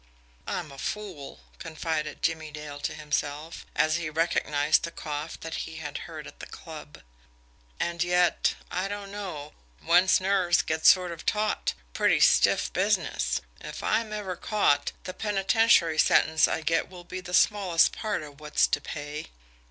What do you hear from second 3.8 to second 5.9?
he recognised the cough that he